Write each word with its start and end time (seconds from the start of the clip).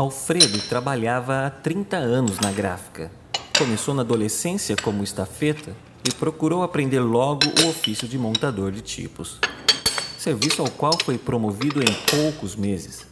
Alfredo 0.00 0.58
trabalhava 0.66 1.44
há 1.44 1.50
30 1.50 1.98
anos 1.98 2.38
na 2.40 2.50
gráfica. 2.50 3.12
Começou 3.58 3.92
na 3.92 4.00
adolescência 4.00 4.74
como 4.74 5.04
estafeta 5.04 5.76
e 6.08 6.10
procurou 6.10 6.62
aprender 6.62 7.00
logo 7.00 7.42
o 7.62 7.68
ofício 7.68 8.08
de 8.08 8.16
montador 8.16 8.72
de 8.72 8.80
tipos. 8.80 9.38
Serviço 10.16 10.62
ao 10.62 10.70
qual 10.70 10.94
foi 11.04 11.18
promovido 11.18 11.82
em 11.82 11.92
poucos 12.10 12.56
meses. 12.56 13.06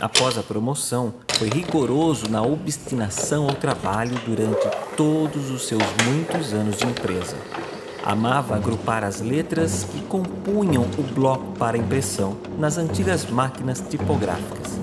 Após 0.00 0.38
a 0.38 0.42
promoção, 0.42 1.12
foi 1.34 1.50
rigoroso 1.50 2.26
na 2.30 2.40
obstinação 2.40 3.46
ao 3.46 3.54
trabalho 3.54 4.18
durante 4.24 4.66
todos 4.96 5.50
os 5.50 5.66
seus 5.66 5.82
muitos 6.06 6.54
anos 6.54 6.78
de 6.78 6.86
empresa. 6.86 7.36
Amava 8.02 8.56
agrupar 8.56 9.04
as 9.04 9.20
letras 9.20 9.84
que 9.84 10.00
compunham 10.06 10.84
o 10.96 11.02
bloco 11.02 11.52
para 11.58 11.76
impressão 11.76 12.38
nas 12.58 12.78
antigas 12.78 13.26
máquinas 13.26 13.84
tipográficas. 13.86 14.80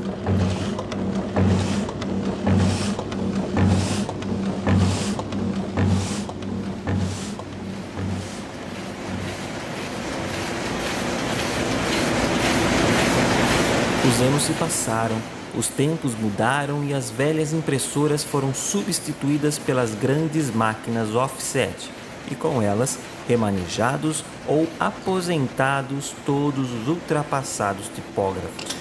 Anos 14.39 14.43
se 14.43 14.53
passaram, 14.53 15.17
os 15.57 15.67
tempos 15.67 16.15
mudaram 16.15 16.83
e 16.83 16.93
as 16.93 17.09
velhas 17.09 17.51
impressoras 17.51 18.23
foram 18.23 18.53
substituídas 18.53 19.59
pelas 19.59 19.93
grandes 19.93 20.53
máquinas 20.53 21.13
offset 21.13 21.91
e 22.31 22.35
com 22.35 22.61
elas 22.61 22.97
remanejados 23.27 24.23
ou 24.47 24.67
aposentados 24.79 26.13
todos 26.25 26.71
os 26.71 26.87
ultrapassados 26.87 27.89
tipógrafos. 27.93 28.75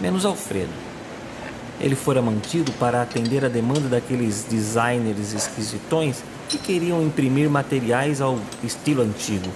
Menos 0.00 0.24
Alfredo. 0.24 0.72
Ele 1.80 1.96
fora 1.96 2.22
mantido 2.22 2.72
para 2.72 3.02
atender 3.02 3.44
a 3.44 3.48
demanda 3.48 3.88
daqueles 3.88 4.44
designers 4.44 5.34
esquisitões 5.34 6.22
que 6.48 6.56
queriam 6.56 7.02
imprimir 7.02 7.50
materiais 7.50 8.20
ao 8.20 8.38
estilo 8.62 9.02
antigo. 9.02 9.50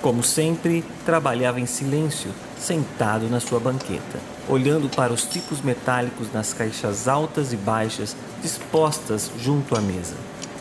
Como 0.00 0.22
sempre, 0.22 0.84
trabalhava 1.04 1.60
em 1.60 1.66
silêncio, 1.66 2.30
sentado 2.60 3.28
na 3.28 3.40
sua 3.40 3.58
banqueta, 3.58 4.18
olhando 4.48 4.88
para 4.88 5.12
os 5.12 5.24
tipos 5.24 5.60
metálicos 5.60 6.32
nas 6.32 6.52
caixas 6.52 7.08
altas 7.08 7.52
e 7.52 7.56
baixas 7.56 8.14
dispostas 8.42 9.30
junto 9.38 9.76
à 9.76 9.80
mesa 9.80 10.14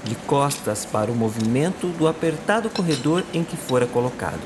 de 0.03 0.15
costas 0.15 0.85
para 0.85 1.11
o 1.11 1.15
movimento 1.15 1.87
do 1.87 2.07
apertado 2.07 2.69
corredor 2.69 3.23
em 3.33 3.43
que 3.43 3.57
fora 3.57 3.85
colocado. 3.85 4.41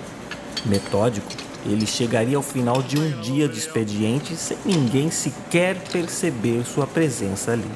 Metódico, 0.66 1.32
ele 1.66 1.86
chegaria 1.86 2.38
ao 2.38 2.44
final 2.44 2.82
de 2.82 3.00
um 3.00 3.22
dia 3.22 3.48
de 3.48 3.58
expediente 3.58 4.36
sem 4.36 4.58
ninguém 4.66 5.10
sequer 5.10 5.78
perceber 5.92 6.64
sua 6.66 6.88
presença 6.88 7.52
ali, 7.52 7.72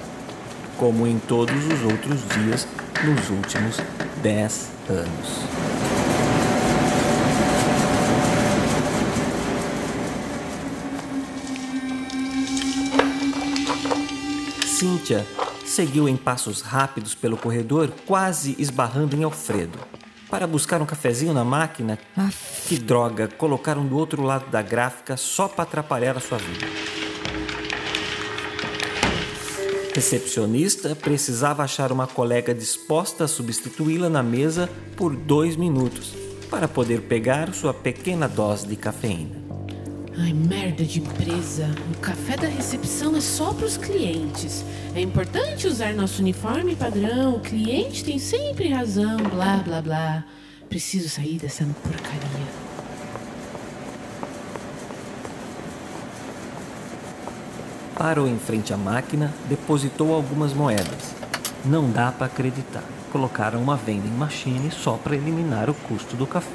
como 0.78 1.08
em 1.08 1.20
todos 1.20 1.56
os 1.66 1.84
outros 1.84 2.20
dias 2.30 2.68
nos 3.04 3.30
últimos 3.30 3.78
dez 4.22 4.70
anos. 4.90 5.77
Cíntia 14.78 15.26
seguiu 15.66 16.08
em 16.08 16.16
passos 16.16 16.62
rápidos 16.62 17.16
pelo 17.16 17.36
corredor, 17.36 17.92
quase 18.06 18.56
esbarrando 18.60 19.16
em 19.16 19.24
Alfredo. 19.24 19.80
Para 20.30 20.46
buscar 20.46 20.80
um 20.84 20.86
cafezinho 20.86 21.34
na 21.34 21.44
máquina, 21.44 21.98
Aff. 22.16 22.68
que 22.68 22.78
droga, 22.78 23.28
colocaram 23.28 23.88
do 23.88 23.98
outro 23.98 24.22
lado 24.22 24.52
da 24.52 24.62
gráfica 24.62 25.18
só 25.18 25.48
para 25.48 25.64
atrapalhar 25.64 26.16
a 26.16 26.20
sua 26.20 26.38
vida. 26.38 26.68
Recepcionista 29.96 30.96
precisava 30.96 31.64
achar 31.64 31.92
uma 31.92 32.06
colega 32.06 32.54
disposta 32.54 33.24
a 33.24 33.28
substituí-la 33.28 34.10
na 34.10 34.22
mesa 34.22 34.70
por 34.96 35.16
dois 35.16 35.56
minutos 35.56 36.14
para 36.52 36.68
poder 36.68 37.02
pegar 37.02 37.52
sua 37.52 37.74
pequena 37.74 38.28
dose 38.28 38.68
de 38.68 38.76
cafeína. 38.76 39.47
Ai, 40.20 40.34
merda 40.34 40.84
de 40.84 41.00
empresa. 41.00 41.70
O 41.96 42.00
café 42.00 42.36
da 42.36 42.48
recepção 42.48 43.16
é 43.16 43.22
só 43.22 43.54
para 43.54 43.68
os 43.68 43.78
clientes. 43.78 44.66
É 44.96 45.02
importante 45.02 45.68
usar 45.68 45.94
nosso 45.94 46.24
uniforme 46.24 46.76
padrão. 46.76 47.36
O 47.36 47.40
cliente 47.40 48.04
tem 48.04 48.18
sempre 48.18 48.70
razão. 48.70 49.18
Blá, 49.18 49.58
blá, 49.58 49.80
blá. 49.80 50.24
Preciso 50.68 51.08
sair 51.08 51.38
dessa 51.38 51.64
porcaria. 51.84 52.48
Parou 57.96 58.28
em 58.28 58.40
frente 58.40 58.74
à 58.74 58.78
máquina, 58.78 59.32
depositou 59.48 60.16
algumas 60.16 60.52
moedas. 60.52 61.14
Não 61.64 61.92
dá 61.92 62.12
para 62.12 62.26
acreditar. 62.26 62.84
Colocaram 63.12 63.62
uma 63.62 63.76
vending 63.76 64.16
machine 64.18 64.72
só 64.72 64.94
para 64.94 65.16
eliminar 65.16 65.70
o 65.70 65.76
custo 65.76 66.16
do 66.16 66.26
café. 66.26 66.50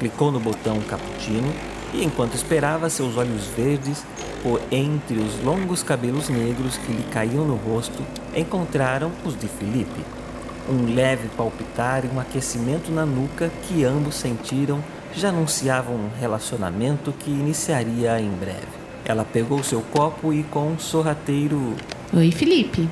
Clicou 0.00 0.32
no 0.32 0.40
botão 0.40 0.80
cappuccino 0.80 1.52
e 1.94 2.04
enquanto 2.04 2.34
esperava, 2.34 2.90
seus 2.90 3.16
olhos 3.16 3.46
verdes, 3.56 4.04
por 4.42 4.60
entre 4.70 5.18
os 5.18 5.42
longos 5.42 5.82
cabelos 5.82 6.28
negros 6.28 6.76
que 6.76 6.92
lhe 6.92 7.04
caíam 7.04 7.44
no 7.44 7.54
rosto, 7.54 8.02
encontraram 8.36 9.12
os 9.24 9.38
de 9.38 9.46
Felipe. 9.46 10.04
Um 10.68 10.92
leve 10.94 11.28
palpitar 11.36 12.04
e 12.04 12.08
um 12.08 12.18
aquecimento 12.18 12.90
na 12.90 13.06
nuca 13.06 13.50
que 13.68 13.84
ambos 13.84 14.16
sentiram 14.16 14.82
já 15.14 15.28
anunciavam 15.28 15.94
um 15.94 16.10
relacionamento 16.18 17.12
que 17.12 17.30
iniciaria 17.30 18.20
em 18.20 18.30
breve. 18.30 18.66
Ela 19.04 19.24
pegou 19.24 19.62
seu 19.62 19.80
copo 19.80 20.32
e, 20.32 20.42
com 20.42 20.72
um 20.72 20.78
sorrateiro, 20.78 21.74
Oi, 22.12 22.30
Felipe. 22.32 22.88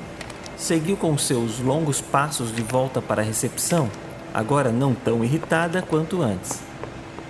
seguiu 0.55 0.95
com 0.95 1.17
seus 1.17 1.59
longos 1.59 1.99
passos 1.99 2.55
de 2.55 2.61
volta 2.61 3.01
para 3.01 3.21
a 3.21 3.25
recepção, 3.25 3.89
agora 4.33 4.71
não 4.71 4.93
tão 4.93 5.23
irritada 5.23 5.81
quanto 5.81 6.21
antes. 6.21 6.61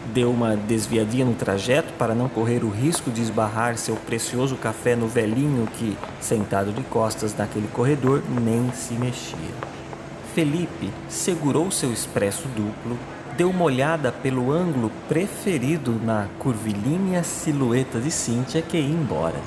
Deu 0.08 0.30
uma 0.30 0.56
desviadinha 0.56 1.25
no 1.25 1.34
trajeto 1.34 1.94
para 1.94 2.14
não 2.14 2.28
correr 2.28 2.64
o 2.64 2.69
risco 2.69 3.09
de 3.09 3.22
esbarrar 3.22 3.78
seu 3.78 3.96
precioso 3.96 4.56
café 4.58 4.96
no 4.96 5.08
velhinho 5.08 5.66
que, 5.78 5.97
sentado 6.19 6.72
de 6.74 6.84
costas 6.84 7.36
naquele 7.36 7.68
corredor, 7.69 8.22
nem 8.30 8.72
se 8.74 8.94
mexia. 8.96 9.53
Felipe 10.34 10.91
segurou 11.08 11.72
seu 11.72 11.94
expresso 11.94 12.47
duplo, 12.50 12.97
deu 13.38 13.50
uma 13.50 13.64
olhada 13.64 14.12
pelo 14.12 14.52
ângulo 14.52 14.91
preferido 15.08 16.00
na 16.03 16.28
curvilínea 16.40 17.24
silhueta 17.24 18.00
de 18.00 18.12
Cíntia 18.12 18.62
que 18.62 18.78
ia 18.78 18.84
embora. 18.84 19.40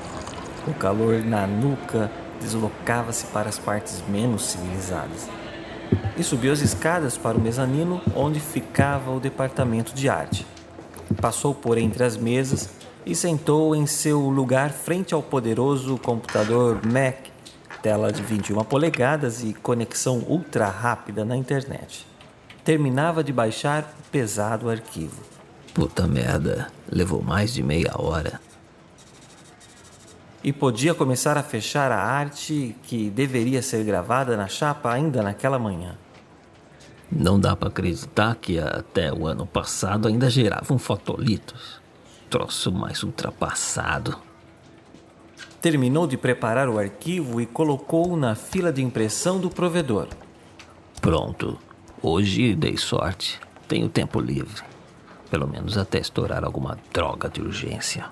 O 0.67 0.73
calor 0.73 1.23
na 1.23 1.45
nuca 1.45 2.11
deslocava-se 2.41 3.25
para 3.27 3.49
as 3.49 3.59
partes 3.59 4.03
menos 4.09 4.43
civilizadas. 4.43 5.36
E 6.17 6.23
subiu 6.23 6.51
as 6.51 6.61
escadas 6.61 7.17
para 7.17 7.37
o 7.37 7.41
mezanino 7.41 8.01
onde 8.15 8.39
ficava 8.39 9.11
o 9.11 9.19
departamento 9.19 9.93
de 9.93 10.09
arte. 10.09 10.45
Passou 11.21 11.53
por 11.53 11.77
entre 11.77 12.03
as 12.03 12.17
mesas 12.17 12.69
e 13.05 13.15
sentou 13.15 13.75
em 13.75 13.85
seu 13.85 14.19
lugar 14.21 14.71
frente 14.71 15.13
ao 15.13 15.23
poderoso 15.23 15.97
computador 15.97 16.79
Mac, 16.85 17.27
tela 17.81 18.11
de 18.11 18.21
21 18.21 18.63
polegadas 18.63 19.43
e 19.43 19.53
conexão 19.53 20.25
ultra 20.27 20.67
rápida 20.67 21.23
na 21.23 21.37
internet. 21.37 22.05
Terminava 22.65 23.23
de 23.23 23.31
baixar 23.31 23.95
o 23.99 24.11
pesado 24.11 24.69
arquivo. 24.69 25.21
Puta 25.73 26.07
merda, 26.07 26.67
levou 26.91 27.21
mais 27.21 27.53
de 27.53 27.63
meia 27.63 27.93
hora. 27.95 28.41
E 30.47 30.53
podia 30.53 30.95
começar 30.95 31.37
a 31.37 31.43
fechar 31.43 31.91
a 31.91 32.01
arte 32.01 32.73
que 32.83 33.09
deveria 33.09 33.61
ser 33.61 33.83
gravada 33.83 34.37
na 34.37 34.47
chapa 34.47 34.93
ainda 34.93 35.21
naquela 35.21 35.59
manhã. 35.59 35.97
Não 37.11 37.37
dá 37.37 37.53
pra 37.53 37.67
acreditar 37.67 38.33
que 38.35 38.57
até 38.57 39.11
o 39.11 39.27
ano 39.27 39.45
passado 39.45 40.07
ainda 40.07 40.29
geravam 40.29 40.79
fotolitos. 40.79 41.81
Troço 42.29 42.71
mais 42.71 43.03
ultrapassado. 43.03 44.17
Terminou 45.61 46.07
de 46.07 46.15
preparar 46.15 46.69
o 46.69 46.79
arquivo 46.79 47.41
e 47.41 47.45
colocou-o 47.45 48.15
na 48.15 48.33
fila 48.33 48.71
de 48.71 48.81
impressão 48.81 49.41
do 49.41 49.49
provedor. 49.49 50.07
Pronto. 51.01 51.59
Hoje 52.01 52.55
dei 52.55 52.77
sorte. 52.77 53.37
Tenho 53.67 53.89
tempo 53.89 54.21
livre. 54.21 54.63
Pelo 55.29 55.45
menos 55.45 55.77
até 55.77 55.99
estourar 55.99 56.45
alguma 56.45 56.77
droga 56.93 57.27
de 57.27 57.41
urgência. 57.41 58.05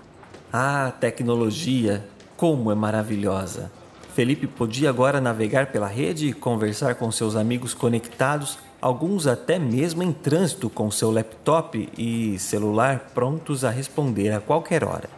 Ah, 0.51 0.91
tecnologia! 0.99 2.13
Como 2.37 2.71
é 2.71 2.75
maravilhosa! 2.75 3.71
Felipe 4.13 4.47
podia 4.47 4.89
agora 4.89 5.19
navegar 5.19 5.67
pela 5.67 5.87
rede 5.87 6.27
e 6.27 6.33
conversar 6.33 6.95
com 6.95 7.11
seus 7.11 7.35
amigos 7.35 7.73
conectados, 7.73 8.57
alguns 8.81 9.27
até 9.27 9.59
mesmo 9.59 10.03
em 10.03 10.13
trânsito 10.13 10.69
com 10.69 10.89
seu 10.89 11.11
laptop 11.11 11.89
e 11.97 12.39
celular 12.39 13.11
prontos 13.13 13.65
a 13.65 13.69
responder 13.69 14.31
a 14.31 14.39
qualquer 14.39 14.83
hora. 14.83 15.09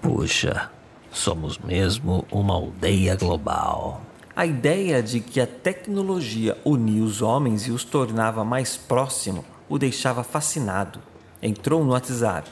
Puxa, 0.00 0.70
somos 1.10 1.58
mesmo 1.58 2.24
uma 2.30 2.54
aldeia 2.54 3.16
global. 3.16 4.02
A 4.34 4.44
ideia 4.44 5.02
de 5.02 5.20
que 5.20 5.40
a 5.40 5.46
tecnologia 5.46 6.56
unia 6.64 7.02
os 7.02 7.22
homens 7.22 7.66
e 7.66 7.70
os 7.70 7.84
tornava 7.84 8.44
mais 8.44 8.76
próximo 8.76 9.42
o 9.68 9.78
deixava 9.78 10.22
fascinado. 10.22 11.00
Entrou 11.42 11.82
no 11.82 11.92
WhatsApp. 11.92 12.50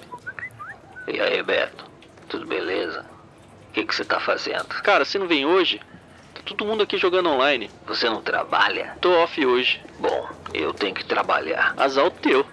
E 1.07 1.21
aí, 1.21 1.43
Beto? 1.43 1.85
Tudo 2.29 2.47
beleza? 2.47 2.74
Que 3.83 3.95
você 3.95 4.05
tá 4.05 4.21
fazendo? 4.21 4.67
Cara, 4.83 5.05
você 5.05 5.19
não 5.19 5.27
vem 5.27 5.45
hoje? 5.45 5.81
Tá 6.35 6.43
todo 6.45 6.65
mundo 6.65 6.83
aqui 6.83 6.99
jogando 6.99 7.29
online. 7.29 7.71
Você 7.87 8.09
não 8.09 8.23
trabalha? 8.23 8.97
Tô 9.01 9.11
off 9.23 9.45
hoje. 9.45 9.81
Bom, 9.99 10.29
eu 10.53 10.73
tenho 10.73 10.95
que 10.95 11.05
trabalhar. 11.05 11.75
Azar 11.77 12.07
o 12.07 12.11
teu. 12.11 12.45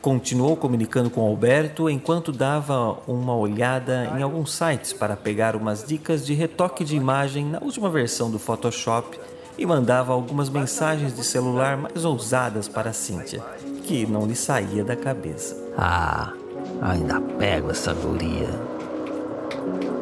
Continuou 0.00 0.56
comunicando 0.56 1.08
com 1.08 1.20
Alberto 1.20 1.88
enquanto 1.88 2.32
dava 2.32 2.98
uma 3.06 3.36
olhada 3.36 4.12
em 4.18 4.22
alguns 4.22 4.52
sites 4.52 4.92
para 4.92 5.14
pegar 5.14 5.54
umas 5.54 5.84
dicas 5.84 6.26
de 6.26 6.34
retoque 6.34 6.84
de 6.84 6.96
imagem 6.96 7.44
na 7.44 7.60
última 7.60 7.88
versão 7.88 8.28
do 8.28 8.36
Photoshop 8.36 9.16
e 9.56 9.64
mandava 9.64 10.12
algumas 10.12 10.48
mensagens 10.48 11.14
de 11.14 11.22
celular 11.22 11.76
mais 11.76 12.04
ousadas 12.04 12.66
para 12.66 12.92
Cynthia, 12.92 13.44
que 13.84 14.04
não 14.04 14.26
lhe 14.26 14.34
saía 14.34 14.82
da 14.82 14.96
cabeça. 14.96 15.56
Ah, 15.78 16.32
ainda 16.80 17.20
pego 17.20 17.70
essa 17.70 17.94
guria. 17.94 18.71
Thank 19.64 19.84
you. 19.84 20.01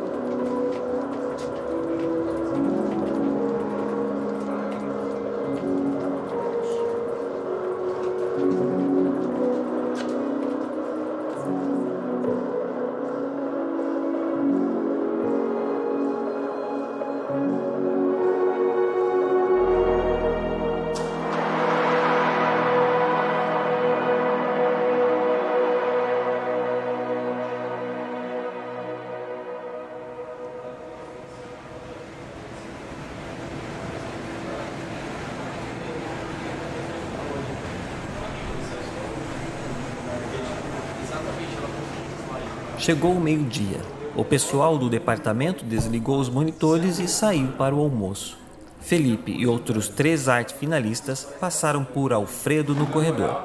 Chegou 42.80 43.12
o 43.12 43.20
meio-dia. 43.20 43.78
O 44.16 44.24
pessoal 44.24 44.78
do 44.78 44.88
departamento 44.88 45.66
desligou 45.66 46.18
os 46.18 46.30
monitores 46.30 46.98
e 46.98 47.06
saiu 47.06 47.48
para 47.48 47.74
o 47.74 47.78
almoço. 47.78 48.38
Felipe 48.80 49.30
e 49.30 49.46
outros 49.46 49.86
três 49.86 50.30
arte 50.30 50.54
finalistas 50.54 51.28
passaram 51.38 51.84
por 51.84 52.10
Alfredo 52.10 52.74
no 52.74 52.86
corredor. 52.86 53.42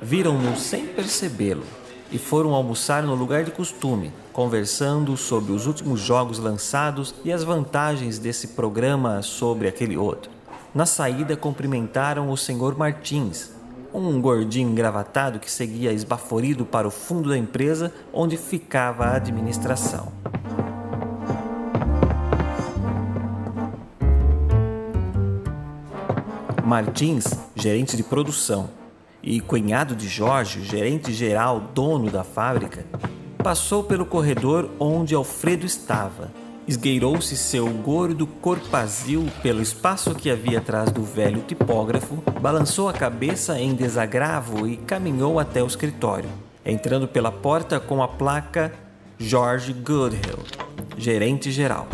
Viram-no 0.00 0.56
sem 0.56 0.86
percebê-lo 0.86 1.64
e 2.12 2.18
foram 2.18 2.54
almoçar 2.54 3.02
no 3.02 3.16
lugar 3.16 3.42
de 3.42 3.50
costume, 3.50 4.12
conversando 4.32 5.16
sobre 5.16 5.50
os 5.50 5.66
últimos 5.66 5.98
jogos 5.98 6.38
lançados 6.38 7.16
e 7.24 7.32
as 7.32 7.42
vantagens 7.42 8.16
desse 8.20 8.48
programa 8.48 9.22
sobre 9.22 9.66
aquele 9.66 9.96
outro. 9.96 10.30
Na 10.72 10.86
saída, 10.86 11.36
cumprimentaram 11.36 12.30
o 12.30 12.36
senhor 12.36 12.78
Martins, 12.78 13.50
um 13.94 14.20
gordinho 14.20 14.70
engravatado 14.70 15.38
que 15.38 15.50
seguia 15.50 15.92
esbaforido 15.92 16.64
para 16.64 16.86
o 16.86 16.90
fundo 16.90 17.28
da 17.28 17.36
empresa 17.36 17.92
onde 18.12 18.36
ficava 18.36 19.04
a 19.04 19.16
administração. 19.16 20.12
Martins, 26.64 27.26
gerente 27.54 27.96
de 27.96 28.02
produção, 28.02 28.70
e 29.22 29.40
cunhado 29.40 29.94
de 29.94 30.08
Jorge, 30.08 30.62
gerente 30.62 31.12
geral, 31.12 31.60
dono 31.74 32.10
da 32.10 32.24
fábrica, 32.24 32.84
passou 33.38 33.84
pelo 33.84 34.06
corredor 34.06 34.70
onde 34.80 35.14
Alfredo 35.14 35.66
estava 35.66 36.41
Esgueirou-se 36.66 37.36
seu 37.36 37.68
gordo 37.68 38.24
corpazil 38.24 39.26
pelo 39.42 39.60
espaço 39.60 40.14
que 40.14 40.30
havia 40.30 40.58
atrás 40.58 40.92
do 40.92 41.02
velho 41.02 41.42
tipógrafo, 41.42 42.22
balançou 42.40 42.88
a 42.88 42.92
cabeça 42.92 43.58
em 43.58 43.74
desagravo 43.74 44.68
e 44.68 44.76
caminhou 44.76 45.40
até 45.40 45.60
o 45.60 45.66
escritório, 45.66 46.28
entrando 46.64 47.08
pela 47.08 47.32
porta 47.32 47.80
com 47.80 48.00
a 48.00 48.06
placa 48.06 48.72
George 49.18 49.72
Goodhill, 49.72 50.38
gerente 50.96 51.50
geral. 51.50 51.88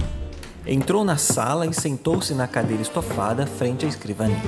Entrou 0.67 1.03
na 1.03 1.17
sala 1.17 1.65
e 1.65 1.73
sentou-se 1.73 2.35
na 2.35 2.47
cadeira 2.47 2.83
estofada 2.83 3.47
frente 3.47 3.87
à 3.87 3.89
escrivaninha. 3.89 4.43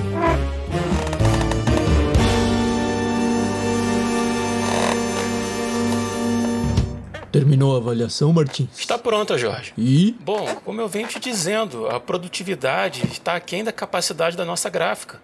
Terminou 7.31 7.75
a 7.75 7.77
avaliação, 7.77 8.33
Martins? 8.33 8.77
Está 8.77 8.97
pronta, 8.97 9.37
Jorge. 9.37 9.73
E? 9.77 10.15
Bom, 10.19 10.45
como 10.65 10.81
eu 10.81 10.87
venho 10.89 11.07
te 11.07 11.19
dizendo, 11.19 11.87
a 11.87 11.99
produtividade 11.99 13.07
está 13.07 13.35
aquém 13.35 13.63
da 13.63 13.71
capacidade 13.71 14.35
da 14.35 14.43
nossa 14.43 14.69
gráfica. 14.69 15.21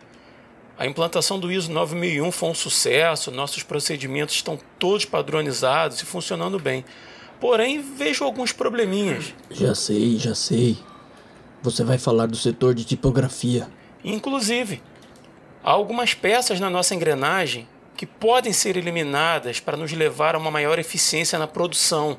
A 0.80 0.86
implantação 0.86 1.40
do 1.40 1.52
ISO 1.52 1.72
9001 1.72 2.32
foi 2.32 2.50
um 2.50 2.54
sucesso, 2.54 3.32
nossos 3.32 3.64
procedimentos 3.64 4.36
estão 4.36 4.58
todos 4.80 5.04
padronizados 5.06 6.02
e 6.02 6.06
funcionando 6.06 6.60
bem. 6.60 6.86
Porém, 7.42 7.82
vejo 7.82 8.24
alguns 8.24 8.52
probleminhas. 8.54 9.34
Já 9.52 9.76
sei, 9.76 10.18
já 10.18 10.34
sei. 10.34 10.78
Você 11.62 11.84
vai 11.84 11.98
falar 11.98 12.28
do 12.28 12.38
setor 12.38 12.74
de 12.74 12.86
tipografia. 12.86 13.68
Inclusive, 14.04 14.82
há 15.64 15.72
algumas 15.72 16.14
peças 16.14 16.60
na 16.60 16.70
nossa 16.70 16.96
engrenagem 16.96 17.68
que 17.98 18.06
podem 18.06 18.54
ser 18.54 18.78
eliminadas 18.78 19.60
para 19.60 19.76
nos 19.76 19.92
levar 19.92 20.36
a 20.36 20.38
uma 20.38 20.52
maior 20.52 20.80
eficiência 20.80 21.38
na 21.38 21.48
produção. 21.48 22.18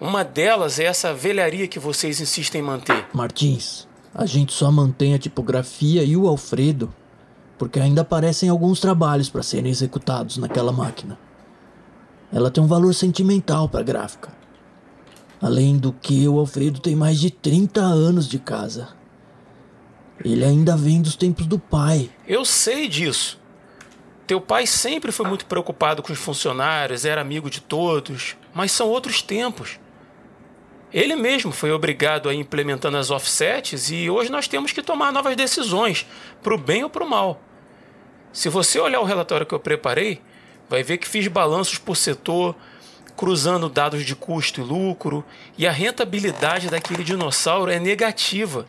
Uma 0.00 0.24
delas 0.24 0.78
é 0.78 0.84
essa 0.84 1.12
velharia 1.12 1.68
que 1.68 1.78
vocês 1.78 2.20
insistem 2.20 2.60
em 2.60 2.64
manter. 2.64 3.06
Martins, 3.12 3.86
a 4.14 4.24
gente 4.24 4.52
só 4.52 4.70
mantém 4.70 5.12
a 5.12 5.18
tipografia 5.18 6.02
e 6.02 6.16
o 6.16 6.26
Alfredo 6.26 6.94
porque 7.58 7.80
ainda 7.80 8.02
aparecem 8.02 8.48
alguns 8.48 8.80
trabalhos 8.80 9.28
para 9.28 9.42
serem 9.42 9.70
executados 9.70 10.36
naquela 10.36 10.72
máquina. 10.72 11.18
Ela 12.32 12.50
tem 12.50 12.62
um 12.62 12.66
valor 12.66 12.94
sentimental 12.94 13.68
para 13.68 13.80
a 13.80 13.84
gráfica. 13.84 14.32
Além 15.40 15.76
do 15.76 15.92
que, 15.92 16.26
o 16.26 16.38
Alfredo 16.38 16.80
tem 16.80 16.96
mais 16.96 17.20
de 17.20 17.30
30 17.30 17.80
anos 17.80 18.28
de 18.28 18.38
casa. 18.38 18.88
Ele 20.24 20.44
ainda 20.44 20.76
vem 20.76 21.02
dos 21.02 21.16
tempos 21.16 21.46
do 21.46 21.58
pai. 21.58 22.10
Eu 22.26 22.44
sei 22.44 22.88
disso. 22.88 23.38
Teu 24.26 24.40
pai 24.40 24.66
sempre 24.66 25.12
foi 25.12 25.26
muito 25.26 25.44
preocupado 25.44 26.02
com 26.02 26.10
os 26.10 26.18
funcionários, 26.18 27.04
era 27.04 27.20
amigo 27.20 27.50
de 27.50 27.60
todos, 27.60 28.36
mas 28.54 28.72
são 28.72 28.88
outros 28.88 29.20
tempos. 29.20 29.78
Ele 30.90 31.14
mesmo 31.14 31.52
foi 31.52 31.70
obrigado 31.72 32.28
a 32.28 32.34
ir 32.34 32.38
implementando 32.38 32.96
as 32.96 33.10
offsets 33.10 33.90
e 33.90 34.08
hoje 34.08 34.30
nós 34.30 34.48
temos 34.48 34.72
que 34.72 34.82
tomar 34.82 35.12
novas 35.12 35.36
decisões, 35.36 36.06
para 36.42 36.54
o 36.54 36.58
bem 36.58 36.84
ou 36.84 36.88
para 36.88 37.04
o 37.04 37.08
mal. 37.08 37.38
Se 38.32 38.48
você 38.48 38.78
olhar 38.78 39.00
o 39.00 39.04
relatório 39.04 39.44
que 39.44 39.54
eu 39.54 39.60
preparei, 39.60 40.22
vai 40.70 40.82
ver 40.82 40.96
que 40.96 41.06
fiz 41.06 41.26
balanços 41.28 41.78
por 41.78 41.94
setor, 41.94 42.56
cruzando 43.14 43.68
dados 43.68 44.04
de 44.04 44.16
custo 44.16 44.60
e 44.60 44.64
lucro, 44.64 45.22
e 45.58 45.66
a 45.66 45.70
rentabilidade 45.70 46.70
daquele 46.70 47.04
dinossauro 47.04 47.70
é 47.70 47.78
negativa. 47.78 48.66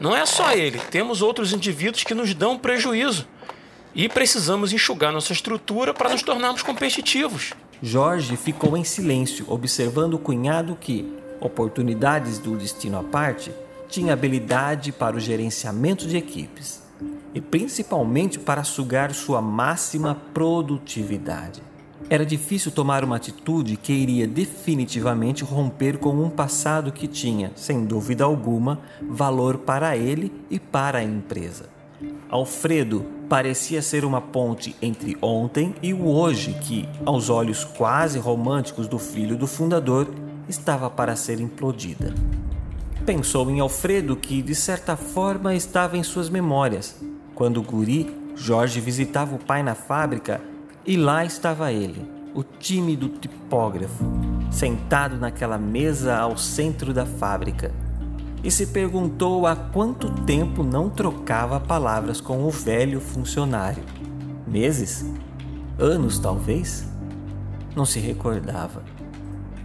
Não 0.00 0.16
é 0.16 0.26
só 0.26 0.52
ele, 0.52 0.80
temos 0.90 1.22
outros 1.22 1.52
indivíduos 1.52 2.02
que 2.02 2.14
nos 2.14 2.34
dão 2.34 2.58
prejuízo 2.58 3.28
e 3.94 4.08
precisamos 4.08 4.72
enxugar 4.72 5.12
nossa 5.12 5.32
estrutura 5.32 5.92
para 5.92 6.10
nos 6.10 6.22
tornarmos 6.22 6.62
competitivos. 6.62 7.52
Jorge 7.82 8.36
ficou 8.36 8.76
em 8.76 8.84
silêncio, 8.84 9.44
observando 9.48 10.14
o 10.14 10.18
cunhado 10.18 10.76
que, 10.80 11.12
oportunidades 11.40 12.38
do 12.38 12.56
destino 12.56 12.98
à 12.98 13.02
parte, 13.02 13.52
tinha 13.88 14.12
habilidade 14.12 14.92
para 14.92 15.16
o 15.16 15.20
gerenciamento 15.20 16.06
de 16.06 16.16
equipes 16.16 16.82
e 17.34 17.40
principalmente 17.40 18.38
para 18.38 18.64
sugar 18.64 19.12
sua 19.12 19.42
máxima 19.42 20.14
produtividade. 20.32 21.62
Era 22.08 22.26
difícil 22.26 22.70
tomar 22.70 23.04
uma 23.04 23.16
atitude 23.16 23.76
que 23.76 23.92
iria 23.92 24.26
definitivamente 24.26 25.44
romper 25.44 25.98
com 25.98 26.10
um 26.10 26.28
passado 26.28 26.92
que 26.92 27.06
tinha, 27.06 27.52
sem 27.56 27.84
dúvida 27.84 28.24
alguma, 28.24 28.80
valor 29.00 29.58
para 29.58 29.96
ele 29.96 30.32
e 30.50 30.58
para 30.58 30.98
a 30.98 31.04
empresa. 31.04 31.71
Alfredo 32.28 33.04
parecia 33.28 33.82
ser 33.82 34.04
uma 34.04 34.20
ponte 34.20 34.74
entre 34.80 35.16
ontem 35.20 35.74
e 35.82 35.92
o 35.92 36.06
hoje, 36.06 36.54
que, 36.62 36.88
aos 37.04 37.28
olhos 37.28 37.62
quase 37.62 38.18
românticos 38.18 38.88
do 38.88 38.98
filho 38.98 39.36
do 39.36 39.46
fundador, 39.46 40.08
estava 40.48 40.88
para 40.88 41.14
ser 41.14 41.40
implodida. 41.40 42.14
Pensou 43.04 43.50
em 43.50 43.60
Alfredo, 43.60 44.16
que 44.16 44.40
de 44.40 44.54
certa 44.54 44.96
forma 44.96 45.54
estava 45.54 45.96
em 45.96 46.02
suas 46.02 46.30
memórias. 46.30 46.96
Quando 47.34 47.58
o 47.58 47.62
guri, 47.62 48.14
Jorge 48.34 48.80
visitava 48.80 49.34
o 49.34 49.38
pai 49.38 49.62
na 49.62 49.74
fábrica 49.74 50.40
e 50.86 50.96
lá 50.96 51.24
estava 51.24 51.70
ele, 51.70 52.02
o 52.34 52.42
tímido 52.42 53.08
tipógrafo, 53.08 54.04
sentado 54.50 55.16
naquela 55.16 55.58
mesa 55.58 56.16
ao 56.16 56.38
centro 56.38 56.94
da 56.94 57.04
fábrica 57.04 57.91
e 58.42 58.50
se 58.50 58.66
perguntou 58.66 59.46
há 59.46 59.54
quanto 59.54 60.10
tempo 60.24 60.62
não 60.62 60.90
trocava 60.90 61.60
palavras 61.60 62.20
com 62.20 62.44
o 62.44 62.50
velho 62.50 63.00
funcionário. 63.00 63.82
Meses? 64.46 65.04
Anos, 65.78 66.18
talvez? 66.18 66.86
Não 67.76 67.84
se 67.84 68.00
recordava. 68.00 68.82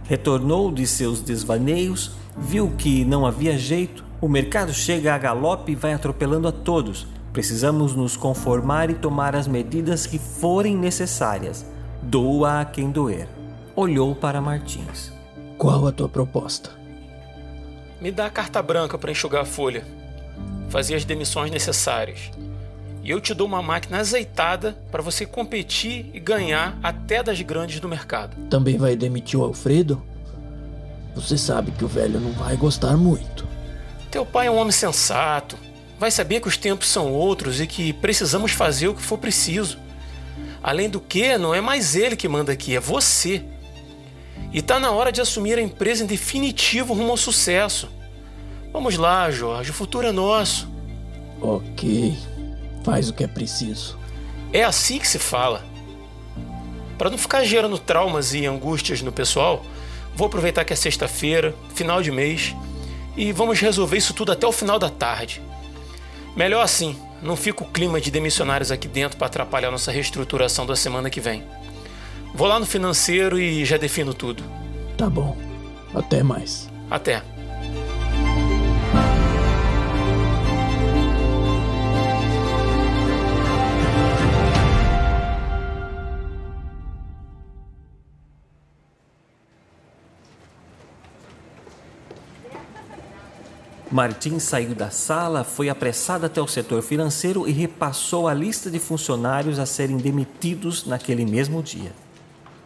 Retornou 0.04 0.70
de 0.70 0.86
seus 0.86 1.20
desvaneios, 1.20 2.12
viu 2.36 2.70
que 2.78 3.04
não 3.04 3.26
havia 3.26 3.58
jeito, 3.58 4.04
o 4.20 4.28
mercado 4.28 4.72
chega 4.72 5.14
a 5.14 5.18
galope 5.18 5.72
e 5.72 5.76
vai 5.76 5.92
atropelando 5.92 6.48
a 6.48 6.52
todos. 6.52 7.06
Precisamos 7.32 7.94
nos 7.94 8.16
conformar 8.16 8.90
e 8.90 8.94
tomar 8.94 9.36
as 9.36 9.46
medidas 9.46 10.06
que 10.06 10.18
forem 10.18 10.76
necessárias. 10.76 11.66
Doa 12.02 12.60
a 12.60 12.64
quem 12.64 12.90
doer. 12.90 13.28
Olhou 13.76 14.14
para 14.14 14.40
Martins. 14.40 15.12
Qual 15.56 15.86
a 15.86 15.92
tua 15.92 16.08
proposta? 16.08 16.77
Me 18.00 18.12
dá 18.12 18.26
a 18.26 18.30
carta 18.30 18.62
branca 18.62 18.96
para 18.96 19.10
enxugar 19.10 19.42
a 19.42 19.46
folha. 19.46 19.84
Fazer 20.68 20.94
as 20.94 21.04
demissões 21.04 21.50
necessárias. 21.50 22.30
E 23.02 23.10
eu 23.10 23.20
te 23.20 23.34
dou 23.34 23.46
uma 23.46 23.62
máquina 23.62 23.98
azeitada 23.98 24.76
para 24.90 25.02
você 25.02 25.24
competir 25.26 26.10
e 26.12 26.20
ganhar 26.20 26.78
até 26.82 27.22
das 27.22 27.40
grandes 27.40 27.80
do 27.80 27.88
mercado. 27.88 28.36
Também 28.48 28.76
vai 28.76 28.94
demitir 28.94 29.38
o 29.38 29.44
Alfredo? 29.44 30.02
Você 31.14 31.36
sabe 31.36 31.72
que 31.72 31.84
o 31.84 31.88
velho 31.88 32.20
não 32.20 32.32
vai 32.32 32.56
gostar 32.56 32.96
muito. 32.96 33.46
Teu 34.10 34.24
pai 34.24 34.46
é 34.46 34.50
um 34.50 34.56
homem 34.56 34.72
sensato. 34.72 35.56
Vai 35.98 36.10
saber 36.10 36.40
que 36.40 36.48
os 36.48 36.56
tempos 36.56 36.88
são 36.88 37.12
outros 37.12 37.60
e 37.60 37.66
que 37.66 37.92
precisamos 37.92 38.52
fazer 38.52 38.88
o 38.88 38.94
que 38.94 39.02
for 39.02 39.18
preciso. 39.18 39.78
Além 40.62 40.88
do 40.88 41.00
que, 41.00 41.36
não 41.36 41.54
é 41.54 41.60
mais 41.60 41.96
ele 41.96 42.14
que 42.14 42.28
manda 42.28 42.52
aqui, 42.52 42.76
é 42.76 42.80
você. 42.80 43.42
E 44.52 44.62
tá 44.62 44.80
na 44.80 44.90
hora 44.90 45.12
de 45.12 45.20
assumir 45.20 45.58
a 45.58 45.62
empresa 45.62 46.02
em 46.02 46.06
definitivo 46.06 46.94
rumo 46.94 47.10
ao 47.10 47.16
sucesso. 47.16 47.88
Vamos 48.72 48.96
lá, 48.96 49.30
Jorge, 49.30 49.70
o 49.70 49.74
futuro 49.74 50.06
é 50.06 50.12
nosso. 50.12 50.68
Ok. 51.40 52.16
Faz 52.84 53.08
o 53.08 53.12
que 53.12 53.24
é 53.24 53.26
preciso. 53.26 53.98
É 54.52 54.64
assim 54.64 54.98
que 54.98 55.06
se 55.06 55.18
fala. 55.18 55.64
Para 56.96 57.10
não 57.10 57.18
ficar 57.18 57.44
gerando 57.44 57.78
traumas 57.78 58.34
e 58.34 58.46
angústias 58.46 59.02
no 59.02 59.12
pessoal, 59.12 59.64
vou 60.16 60.26
aproveitar 60.26 60.64
que 60.64 60.72
é 60.72 60.76
sexta-feira, 60.76 61.54
final 61.74 62.02
de 62.02 62.10
mês, 62.10 62.56
e 63.16 63.30
vamos 63.32 63.60
resolver 63.60 63.96
isso 63.96 64.14
tudo 64.14 64.32
até 64.32 64.46
o 64.46 64.52
final 64.52 64.78
da 64.78 64.88
tarde. 64.88 65.42
Melhor 66.34 66.62
assim, 66.62 66.96
não 67.22 67.36
fica 67.36 67.62
o 67.62 67.68
clima 67.68 68.00
de 68.00 68.10
demissionários 68.10 68.72
aqui 68.72 68.88
dentro 68.88 69.18
para 69.18 69.26
atrapalhar 69.26 69.70
nossa 69.70 69.92
reestruturação 69.92 70.66
da 70.66 70.74
semana 70.74 71.10
que 71.10 71.20
vem. 71.20 71.44
Vou 72.38 72.46
lá 72.46 72.60
no 72.60 72.66
financeiro 72.66 73.36
e 73.36 73.64
já 73.64 73.76
defino 73.76 74.14
tudo. 74.14 74.44
Tá 74.96 75.10
bom. 75.10 75.36
Até 75.92 76.22
mais. 76.22 76.70
Até. 76.88 77.20
Martim 93.90 94.38
saiu 94.38 94.76
da 94.76 94.90
sala, 94.90 95.42
foi 95.42 95.68
apressado 95.68 96.24
até 96.24 96.40
o 96.40 96.46
setor 96.46 96.82
financeiro 96.82 97.48
e 97.48 97.50
repassou 97.50 98.28
a 98.28 98.32
lista 98.32 98.70
de 98.70 98.78
funcionários 98.78 99.58
a 99.58 99.66
serem 99.66 99.96
demitidos 99.96 100.86
naquele 100.86 101.26
mesmo 101.26 101.60
dia. 101.64 101.90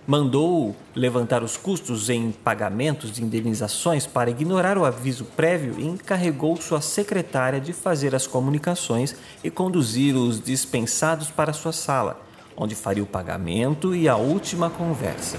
Mandou 0.05 0.75
levantar 0.97 1.45
os 1.45 1.57
custos 1.57 2.11
em 2.11 2.33
pagamentos 2.33 3.13
de 3.13 3.23
indenizações 3.23 4.05
para 4.05 4.31
ignorar 4.31 4.77
o 4.77 4.85
aviso 4.85 5.25
prévio 5.25 5.77
e 5.79 5.87
encarregou 5.87 6.57
sua 6.57 6.81
secretária 6.81 7.61
de 7.61 7.73
fazer 7.73 8.13
as 8.13 8.27
comunicações 8.27 9.15
e 9.45 9.51
conduzir 9.51 10.17
os 10.17 10.43
dispensados 10.43 11.31
para 11.31 11.53
sua 11.53 11.73
sala, 11.73 12.21
onde 12.57 12.75
faria 12.75 13.03
o 13.03 13.07
pagamento 13.07 13.95
e 13.95 14.09
a 14.09 14.17
última 14.17 14.69
conversa. 14.69 15.39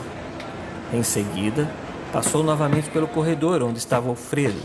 Em 0.93 1.03
seguida, 1.03 1.70
passou 2.13 2.41
novamente 2.41 2.89
pelo 2.89 3.08
corredor 3.08 3.62
onde 3.63 3.79
estava 3.79 4.08
Alfredo 4.08 4.62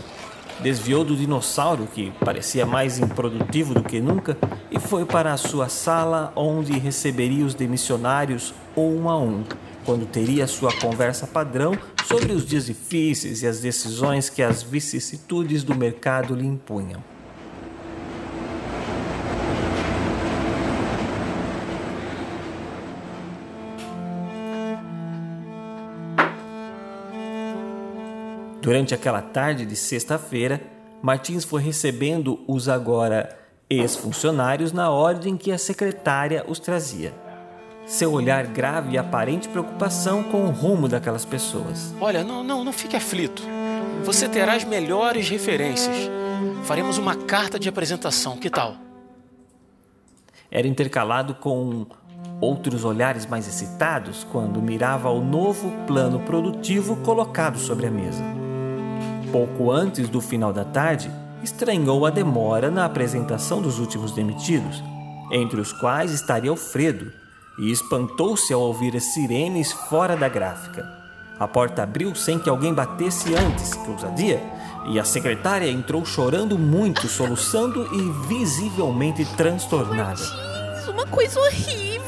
desviou 0.59 1.03
do 1.03 1.15
dinossauro, 1.15 1.87
que 1.87 2.11
parecia 2.23 2.65
mais 2.65 2.99
improdutivo 2.99 3.73
do 3.73 3.83
que 3.83 3.99
nunca, 3.99 4.37
e 4.69 4.79
foi 4.79 5.05
para 5.05 5.33
a 5.33 5.37
sua 5.37 5.69
sala, 5.69 6.31
onde 6.35 6.77
receberia 6.77 7.45
os 7.45 7.53
demissionários 7.53 8.53
um 8.75 9.09
a 9.09 9.17
um, 9.17 9.43
quando 9.85 10.05
teria 10.05 10.47
sua 10.47 10.71
conversa 10.73 11.25
padrão 11.25 11.77
sobre 12.05 12.33
os 12.33 12.45
dias 12.45 12.65
difíceis 12.65 13.41
e 13.41 13.47
as 13.47 13.59
decisões 13.59 14.29
que 14.29 14.41
as 14.41 14.63
vicissitudes 14.63 15.63
do 15.63 15.75
mercado 15.75 16.35
lhe 16.35 16.45
impunham. 16.45 17.03
Durante 28.61 28.93
aquela 28.93 29.21
tarde 29.21 29.65
de 29.65 29.75
sexta-feira, 29.75 30.61
Martins 31.01 31.43
foi 31.45 31.61
recebendo 31.61 32.39
os 32.47 32.67
agora 32.67 33.35
ex-funcionários 33.69 34.71
na 34.71 34.89
ordem 34.89 35.37
que 35.37 35.51
a 35.51 35.57
secretária 35.57 36.43
os 36.47 36.59
trazia. 36.59 37.28
Seu 37.89 38.11
olhar 38.11 38.45
grave 38.45 38.91
e 38.91 38.97
aparente 38.99 39.49
preocupação 39.49 40.21
com 40.21 40.43
o 40.43 40.51
rumo 40.51 40.87
daquelas 40.87 41.25
pessoas. 41.25 41.91
Olha, 41.99 42.23
não, 42.23 42.43
não, 42.43 42.63
não 42.63 42.71
fique 42.71 42.95
aflito. 42.95 43.41
Você 44.03 44.29
terá 44.29 44.53
as 44.53 44.63
melhores 44.63 45.27
referências. 45.27 46.07
Faremos 46.65 46.99
uma 46.99 47.15
carta 47.15 47.57
de 47.57 47.67
apresentação, 47.67 48.37
que 48.37 48.47
tal? 48.47 48.75
Era 50.51 50.67
intercalado 50.67 51.33
com 51.33 51.87
outros 52.39 52.85
olhares 52.85 53.25
mais 53.25 53.47
excitados 53.47 54.23
quando 54.31 54.61
mirava 54.61 55.09
o 55.09 55.19
novo 55.19 55.71
plano 55.87 56.19
produtivo 56.19 56.95
colocado 56.97 57.57
sobre 57.57 57.87
a 57.87 57.91
mesa. 57.91 58.23
Pouco 59.31 59.71
antes 59.71 60.07
do 60.07 60.21
final 60.21 60.53
da 60.53 60.63
tarde, 60.63 61.09
estranhou 61.41 62.05
a 62.05 62.11
demora 62.11 62.69
na 62.69 62.85
apresentação 62.85 63.59
dos 63.63 63.79
últimos 63.79 64.11
demitidos, 64.11 64.83
entre 65.31 65.59
os 65.59 65.73
quais 65.73 66.11
estaria 66.11 66.51
Alfredo, 66.51 67.11
e 67.59 67.71
espantou-se 67.71 68.53
ao 68.53 68.61
ouvir 68.61 68.95
as 68.95 69.03
sirenes 69.03 69.71
fora 69.71 70.15
da 70.15 70.29
gráfica. 70.29 70.87
A 71.39 71.47
porta 71.47 71.83
abriu 71.83 72.15
sem 72.15 72.39
que 72.39 72.49
alguém 72.49 72.73
batesse 72.73 73.33
antes, 73.35 73.73
que 73.73 73.91
ousadia, 73.91 74.41
e 74.87 74.99
a 74.99 75.03
secretária 75.03 75.69
entrou 75.69 76.05
chorando 76.05 76.57
muito, 76.57 77.07
soluçando 77.07 77.87
e 77.93 78.27
visivelmente 78.27 79.25
transtornada. 79.35 80.21
Uma 80.89 81.05
coisa 81.05 81.39
horrível! 81.39 81.98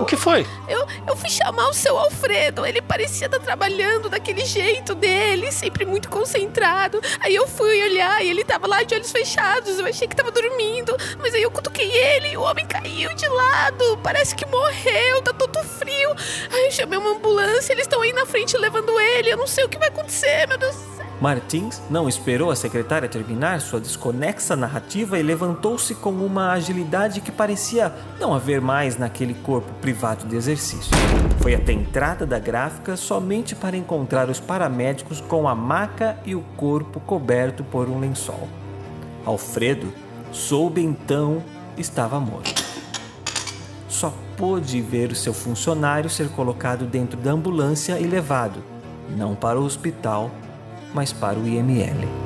O 0.00 0.04
que 0.04 0.16
foi? 0.16 0.46
Eu, 0.68 0.86
eu 1.06 1.16
fui 1.16 1.30
chamar 1.30 1.68
o 1.68 1.72
seu 1.72 1.96
Alfredo. 1.96 2.66
Ele 2.66 2.82
parecia 2.82 3.26
estar 3.26 3.38
trabalhando 3.38 4.08
daquele 4.08 4.44
jeito 4.44 4.94
dele, 4.94 5.52
sempre 5.52 5.84
muito 5.84 6.08
concentrado. 6.08 7.00
Aí 7.20 7.34
eu 7.34 7.46
fui 7.46 7.82
olhar 7.82 8.24
e 8.24 8.30
ele 8.30 8.44
tava 8.44 8.66
lá 8.66 8.82
de 8.82 8.94
olhos 8.94 9.12
fechados. 9.12 9.78
Eu 9.78 9.86
achei 9.86 10.08
que 10.08 10.16
tava 10.16 10.30
dormindo. 10.30 10.96
Mas 11.18 11.34
aí 11.34 11.42
eu 11.42 11.50
cutuquei 11.50 11.90
ele 11.90 12.32
e 12.32 12.36
o 12.36 12.42
homem 12.42 12.66
caiu 12.66 13.14
de 13.14 13.28
lado. 13.28 13.98
Parece 14.02 14.34
que 14.34 14.46
morreu, 14.46 15.22
tá 15.22 15.32
todo 15.32 15.62
frio. 15.64 16.10
Aí 16.50 16.66
eu 16.66 16.72
chamei 16.72 16.98
uma 16.98 17.10
ambulância, 17.10 17.72
eles 17.72 17.84
estão 17.84 18.02
aí 18.02 18.12
na 18.12 18.26
frente 18.26 18.56
levando 18.56 18.98
ele. 18.98 19.30
Eu 19.30 19.36
não 19.36 19.46
sei 19.46 19.64
o 19.64 19.68
que 19.68 19.78
vai 19.78 19.88
acontecer, 19.88 20.46
meu 20.48 20.58
Deus 20.58 20.74
do 20.74 20.80
céu. 20.80 20.91
Martins 21.22 21.80
não 21.88 22.08
esperou 22.08 22.50
a 22.50 22.56
secretária 22.56 23.08
terminar 23.08 23.60
sua 23.60 23.78
desconexa 23.78 24.56
narrativa 24.56 25.16
e 25.16 25.22
levantou-se 25.22 25.94
com 25.94 26.10
uma 26.10 26.50
agilidade 26.50 27.20
que 27.20 27.30
parecia 27.30 27.92
não 28.18 28.34
haver 28.34 28.60
mais 28.60 28.98
naquele 28.98 29.32
corpo 29.32 29.72
privado 29.74 30.26
de 30.26 30.34
exercício. 30.34 30.90
Foi 31.40 31.54
até 31.54 31.70
a 31.70 31.76
entrada 31.76 32.26
da 32.26 32.40
gráfica 32.40 32.96
somente 32.96 33.54
para 33.54 33.76
encontrar 33.76 34.28
os 34.28 34.40
paramédicos 34.40 35.20
com 35.20 35.46
a 35.46 35.54
maca 35.54 36.18
e 36.26 36.34
o 36.34 36.40
corpo 36.56 36.98
coberto 36.98 37.62
por 37.62 37.88
um 37.88 38.00
lençol. 38.00 38.48
Alfredo 39.24 39.92
soube 40.32 40.82
então 40.82 41.40
estava 41.78 42.18
morto. 42.18 42.64
Só 43.88 44.12
pôde 44.36 44.80
ver 44.80 45.12
o 45.12 45.14
seu 45.14 45.32
funcionário 45.32 46.10
ser 46.10 46.30
colocado 46.30 46.84
dentro 46.84 47.16
da 47.16 47.30
ambulância 47.30 48.00
e 48.00 48.08
levado, 48.08 48.60
não 49.16 49.36
para 49.36 49.60
o 49.60 49.64
hospital, 49.64 50.28
mas 50.94 51.12
para 51.12 51.38
o 51.38 51.46
IML. 51.46 52.22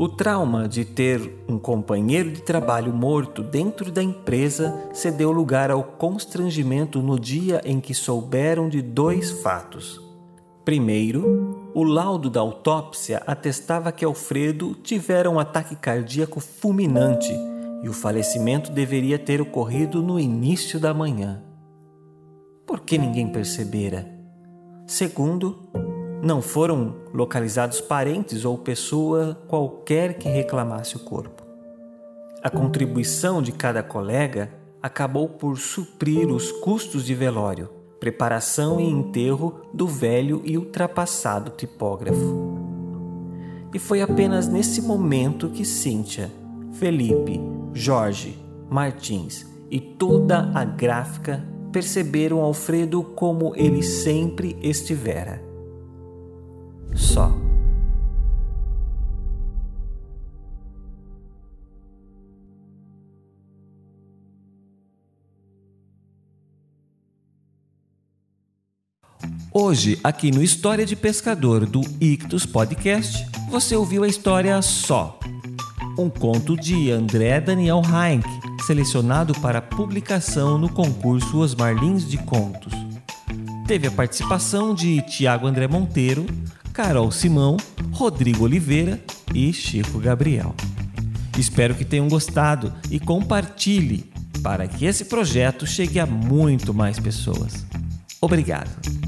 O 0.00 0.08
trauma 0.08 0.68
de 0.68 0.84
ter 0.84 1.42
um 1.48 1.58
companheiro 1.58 2.30
de 2.30 2.40
trabalho 2.40 2.92
morto 2.92 3.42
dentro 3.42 3.90
da 3.90 4.00
empresa 4.00 4.72
cedeu 4.92 5.32
lugar 5.32 5.72
ao 5.72 5.82
constrangimento 5.82 7.02
no 7.02 7.18
dia 7.18 7.60
em 7.64 7.80
que 7.80 7.92
souberam 7.92 8.68
de 8.68 8.80
dois 8.80 9.32
fatos. 9.42 10.07
Primeiro, 10.68 11.70
o 11.72 11.82
laudo 11.82 12.28
da 12.28 12.40
autópsia 12.40 13.22
atestava 13.26 13.90
que 13.90 14.04
Alfredo 14.04 14.74
tivera 14.74 15.30
um 15.30 15.38
ataque 15.38 15.74
cardíaco 15.74 16.40
fulminante 16.40 17.32
e 17.82 17.88
o 17.88 17.92
falecimento 17.94 18.70
deveria 18.70 19.18
ter 19.18 19.40
ocorrido 19.40 20.02
no 20.02 20.20
início 20.20 20.78
da 20.78 20.92
manhã. 20.92 21.42
Por 22.66 22.80
que 22.80 22.98
ninguém 22.98 23.32
percebera? 23.32 24.06
Segundo, 24.86 25.70
Não 26.22 26.42
foram 26.42 26.96
localizados 27.14 27.80
parentes 27.80 28.44
ou 28.44 28.58
pessoa 28.58 29.40
qualquer 29.48 30.18
que 30.18 30.28
reclamasse 30.28 30.96
o 30.96 31.00
corpo. 31.00 31.46
A 32.42 32.50
contribuição 32.50 33.40
de 33.40 33.52
cada 33.52 33.82
colega 33.82 34.52
acabou 34.82 35.30
por 35.30 35.56
suprir 35.56 36.28
os 36.28 36.52
custos 36.52 37.06
de 37.06 37.14
velório, 37.14 37.77
preparação 37.98 38.80
e 38.80 38.84
enterro 38.84 39.60
do 39.72 39.86
velho 39.86 40.40
e 40.44 40.56
ultrapassado 40.56 41.50
tipógrafo. 41.50 42.58
E 43.74 43.78
foi 43.78 44.00
apenas 44.00 44.48
nesse 44.48 44.80
momento 44.80 45.50
que 45.50 45.64
Cíntia, 45.64 46.30
Felipe, 46.72 47.40
Jorge, 47.74 48.38
Martins 48.70 49.46
e 49.70 49.80
toda 49.80 50.50
a 50.54 50.64
gráfica 50.64 51.44
perceberam 51.70 52.40
Alfredo 52.40 53.02
como 53.02 53.54
ele 53.54 53.82
sempre 53.82 54.56
estivera 54.62 55.48
só. 56.94 57.47
Hoje, 69.60 69.98
aqui 70.04 70.30
no 70.30 70.40
História 70.40 70.86
de 70.86 70.94
Pescador 70.94 71.66
do 71.66 71.80
Ictus 72.00 72.46
Podcast, 72.46 73.26
você 73.50 73.74
ouviu 73.74 74.04
a 74.04 74.08
história 74.08 74.62
Só, 74.62 75.18
um 75.98 76.08
conto 76.08 76.56
de 76.56 76.92
André 76.92 77.40
Daniel 77.40 77.82
Heinck, 77.82 78.24
selecionado 78.64 79.34
para 79.40 79.60
publicação 79.60 80.58
no 80.58 80.68
concurso 80.68 81.38
Osmar 81.38 81.74
Lins 81.74 82.08
de 82.08 82.18
Contos. 82.18 82.72
Teve 83.66 83.88
a 83.88 83.90
participação 83.90 84.72
de 84.72 85.02
Tiago 85.02 85.48
André 85.48 85.66
Monteiro, 85.66 86.24
Carol 86.72 87.10
Simão, 87.10 87.56
Rodrigo 87.90 88.44
Oliveira 88.44 89.02
e 89.34 89.52
Chico 89.52 89.98
Gabriel. 89.98 90.54
Espero 91.36 91.74
que 91.74 91.84
tenham 91.84 92.06
gostado 92.06 92.72
e 92.92 93.00
compartilhe 93.00 94.08
para 94.40 94.68
que 94.68 94.84
esse 94.84 95.06
projeto 95.06 95.66
chegue 95.66 95.98
a 95.98 96.06
muito 96.06 96.72
mais 96.72 97.00
pessoas. 97.00 97.66
Obrigado. 98.20 99.07